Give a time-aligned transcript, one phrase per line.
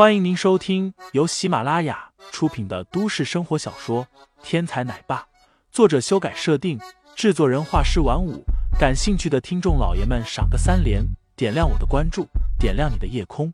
[0.00, 4.06] 欢迎您收听由喜马拉雅出品的都市生活小说
[4.42, 5.20] 《天才奶爸》，
[5.70, 6.80] 作者修改设定，
[7.14, 8.42] 制作人画师晚舞。
[8.78, 11.04] 感兴趣的听众老爷们，赏个三连，
[11.36, 12.26] 点亮我的关注，
[12.58, 13.52] 点亮你的夜空。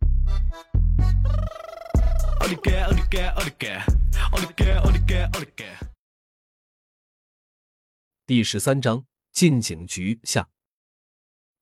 [8.25, 10.49] 第十三章进警局下，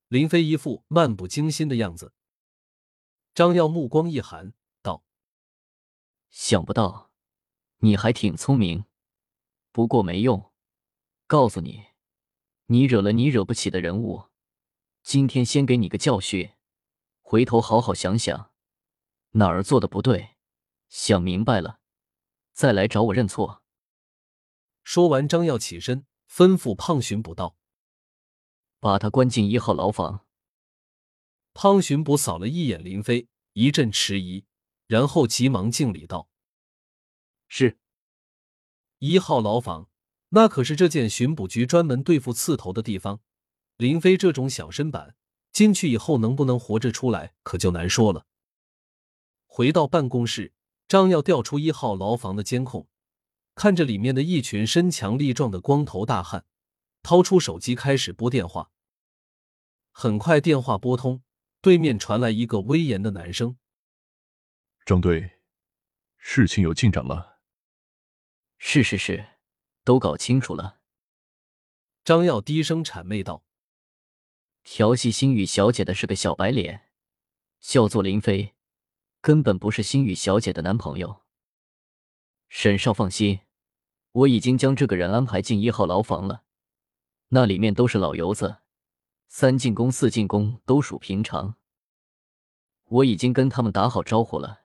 [0.09, 2.13] 林飞一副漫不经心的样子。
[3.35, 4.53] 张耀目光一寒。
[6.37, 7.13] 想不到，
[7.77, 8.87] 你还挺聪明，
[9.71, 10.53] 不过没用。
[11.29, 11.85] 告诉你，
[12.67, 14.25] 你惹了你惹不起的人物，
[15.01, 16.51] 今天先给你个教训，
[17.23, 18.51] 回头好好想想，
[19.31, 20.31] 哪儿做的不对，
[20.89, 21.79] 想明白了，
[22.53, 23.63] 再来找我认错。
[24.83, 27.57] 说完，张耀起身，吩咐胖巡捕道
[28.81, 30.27] ：“把他关进一号牢房。”
[31.55, 34.45] 胖巡捕扫了一眼林飞，一阵迟疑。
[34.95, 36.29] 然后急忙敬礼道
[37.51, 37.81] ：“是。
[39.01, 39.89] 一号牢房，
[40.29, 43.21] 那可是这件巡捕局专门对付刺头的地方。
[43.77, 45.17] 林飞这种小身板
[45.51, 48.27] 进去以后，能不能活着出来，可就难说了。”
[49.47, 50.53] 回到办公室，
[50.87, 52.87] 张耀调出一号牢房的监控，
[53.57, 56.47] 看着里面的一群身强力壮的光头大汉，
[57.03, 58.71] 掏出手机开始拨电话。
[59.91, 61.25] 很快，电话拨通，
[61.61, 63.57] 对面传来一个威严的男声。
[64.87, 65.39] 张队，
[66.19, 67.39] 事情有进展了。
[68.59, 69.25] 是是是，
[69.83, 70.81] 都搞清楚了。
[72.05, 73.47] 张耀低声谄媚道
[74.63, 76.91] ：“调戏星宇小姐的是个小白脸，
[77.61, 78.55] 叫做林飞，
[79.23, 81.23] 根本不是星宇小姐的男朋友。”
[82.51, 83.41] 沈少放心，
[84.13, 86.45] 我已经将这个人安排进一号牢房了，
[87.29, 88.59] 那里面都是老油子，
[89.29, 91.57] 三进宫四进宫都属平常。
[92.85, 94.64] 我已经跟他们打好招呼了。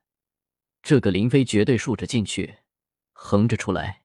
[0.81, 2.59] 这个林飞绝对竖着进去，
[3.11, 4.03] 横着出来。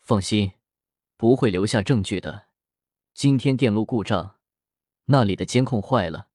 [0.00, 0.52] 放心，
[1.16, 2.48] 不会留下证据的。
[3.14, 4.36] 今天电路故障，
[5.06, 6.28] 那里的监控坏了，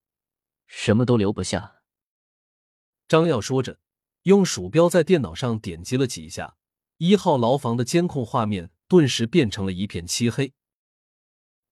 [0.68, 1.82] 什么都留不下。
[3.08, 3.80] 张耀说着，
[4.24, 6.58] 用鼠标在电脑上点击了几下，
[6.98, 10.54] 一号牢房的监控画面顿时变成了一片漆黑。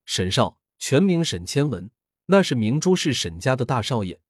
[0.06, 1.92] 沈少，全名沈千文，
[2.28, 4.22] 那是明珠市沈家的大少爷。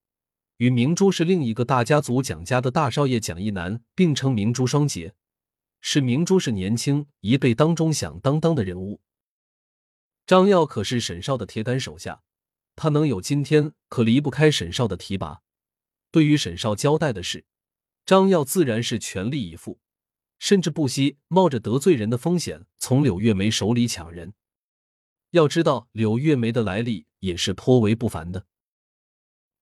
[0.61, 5.15] 与明珠是另一个大家族蒋家的大少爷蒋一南并称明珠双杰，
[5.79, 9.01] 是明珠是年轻一辈当中响当当的人物。
[10.27, 12.21] 张耀可是沈少的铁杆手下，
[12.75, 15.41] 他能有今天，可离不开沈少的提拔。
[16.11, 17.43] 对于沈少交代的事，
[18.05, 19.79] 张耀自然是全力以赴，
[20.37, 24.35] 甚至不惜冒着得罪人的风险从柳月梅手里抢人。
[25.31, 28.45] 要知道，柳月梅的来历也是颇为不凡的。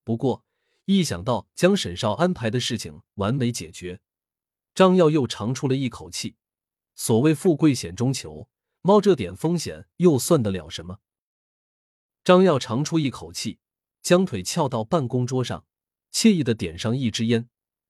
[0.03, 0.43] 不过，
[0.91, 4.01] 一想到将沈少安排的事情完美解决，
[4.73, 6.35] 张耀又长出了一口气。
[6.95, 8.49] 所谓富贵险中求，
[8.81, 10.97] 冒这点风险又算得了什么？
[12.23, 13.59] 张耀长出一口气，
[14.01, 15.63] 将腿翘到办公桌上，
[16.11, 17.47] 惬意的点上一支烟，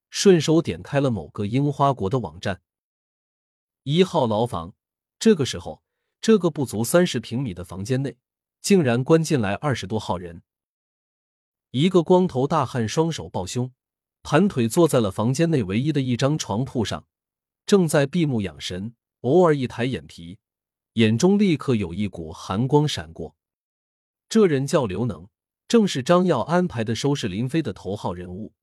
[0.10, 2.62] 顺手点开了某个樱花国的网站。
[3.84, 4.76] 一号牢房，
[5.18, 5.82] 这个时候，
[6.20, 8.18] 这个不足三十平米的房间内，
[8.60, 10.44] 竟然关进来二十多号人。
[11.72, 13.72] 一个光头大汉双手抱胸，
[14.24, 17.06] 盘腿坐在了房间内唯一的一张床铺上，
[17.66, 18.96] 正在闭目养神。
[19.22, 20.40] 偶尔一抬眼皮，
[20.94, 23.36] 眼中立刻有一股寒光闪过。
[24.30, 25.28] 这人叫刘能，
[25.68, 28.54] 正是张耀安排的收拾林飞的头号人物。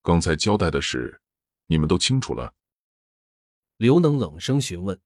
[0.00, 1.20] 刚才交代的事，
[1.66, 2.54] 你们都清楚了？
[3.76, 5.00] 刘能冷声询问。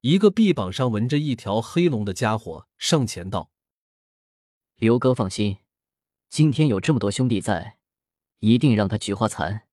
[0.00, 3.50] 一个臂膀上纹着一条黑龙的家伙上前道。
[4.80, 5.58] 刘哥放心，
[6.30, 7.76] 今天有这么多兄弟在，
[8.38, 9.68] 一定让他菊花残，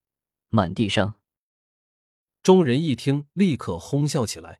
[0.50, 1.18] 满地伤。
[2.44, 4.60] 众人一听，立刻哄笑起来。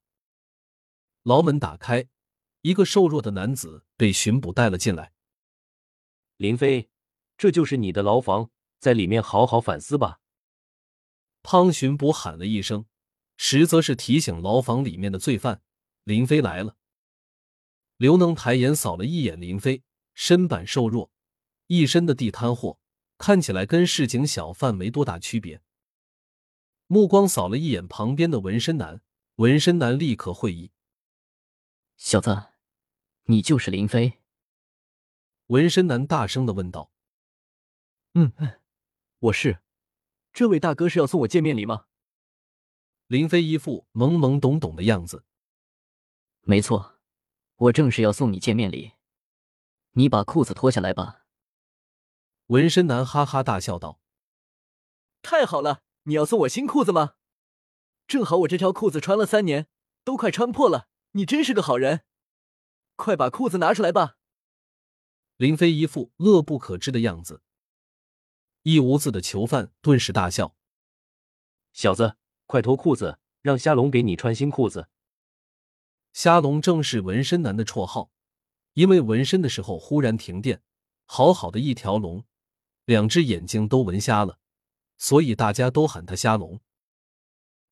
[1.24, 2.08] 牢门打开，
[2.62, 5.12] 一个瘦弱的男子被巡捕带了进来。
[6.38, 6.90] 林飞，
[7.38, 10.22] 这就是你的牢房，在里面好好反思吧。
[11.44, 12.86] 汤巡捕喊了一声，
[13.36, 15.62] 实则是提醒牢房里面的罪犯：
[16.06, 16.78] 林飞来了。
[17.98, 19.84] 刘能抬眼扫了一眼林飞。
[20.20, 21.12] 身板瘦弱，
[21.68, 22.80] 一身的地摊货，
[23.20, 25.62] 看起来跟市井小贩没多大区别。
[26.88, 29.04] 目光扫了一眼旁边的纹身男，
[29.36, 30.72] 纹身男立刻会意
[31.98, 32.48] ：“小子，
[33.26, 34.18] 你就是林飞？”
[35.48, 36.92] 纹身男大声的问道
[38.16, 38.60] ：“嗯嗯，
[39.20, 39.60] 我是。
[40.34, 41.86] 这位大哥是要送我见面礼吗？”
[43.06, 45.26] 林飞一副懵懵懂懂的样子
[46.42, 46.98] ：“没错，
[47.58, 48.94] 我正是要送你见面礼。”
[49.98, 51.26] 你把裤子脱下来吧。
[52.48, 54.00] 纹身男哈哈大笑道。
[55.24, 55.82] 太好了！
[56.04, 57.16] 你要送我新裤子吗？
[58.08, 59.68] 正好我这条裤子穿了三年，
[60.04, 60.88] 都快穿破了。
[61.14, 62.04] 你真是个好人，
[62.96, 64.18] 快把裤子拿出来吧！
[65.38, 67.42] 林飞一副乐不可支的样子，
[68.62, 70.56] 一屋子的囚犯顿时大笑
[71.74, 74.90] ：“小子，快脱裤子，让虾龙给你穿新裤子。”
[76.14, 78.12] 虾龙正是纹身男的绰号，
[78.78, 80.62] 因为纹身的时候忽然停电，
[81.08, 82.24] 好好的一条龙，
[82.86, 84.38] 两只眼睛都纹瞎了，
[84.98, 86.62] 所以大家都喊他虾龙。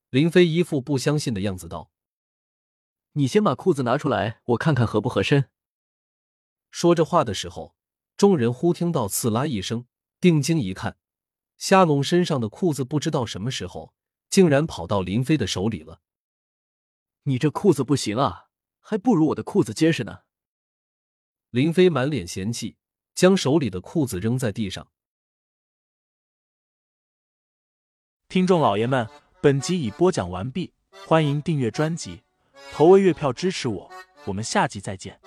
[0.10, 1.92] 林飞一副不相信的样子道
[3.13, 5.48] ：“你先把裤子拿出来，我看看合不合身。”
[6.72, 7.75] 说着话的时候，
[8.18, 9.86] 众人忽听到“刺啦”一声，
[10.19, 10.98] 定睛一看，
[11.56, 13.94] 虾龙身上的裤子不知道什么时候
[14.28, 16.01] 竟然跑到林飞的手里了。
[17.25, 18.48] 你这裤子不行啊，
[18.80, 20.25] 还不如我的裤子结实呢。
[21.56, 22.75] 林飞满脸嫌弃，
[23.13, 24.86] 将手里的裤子扔在地上。
[28.28, 29.07] 听众老爷们，
[29.42, 30.74] 本集已播讲完毕，
[31.07, 32.24] 欢迎订阅专辑，
[32.74, 33.90] 投喂月票支持我，
[34.25, 35.18] 我们下集再见。